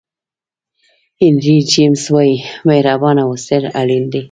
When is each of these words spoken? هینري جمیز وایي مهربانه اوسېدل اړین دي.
هینري 1.19 1.57
جمیز 1.71 2.03
وایي 2.13 2.35
مهربانه 2.67 3.21
اوسېدل 3.29 3.65
اړین 3.79 4.03
دي. 4.11 4.19